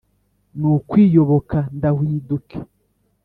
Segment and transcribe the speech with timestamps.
[0.59, 2.57] n’ukwiyoboka ndahwiduke.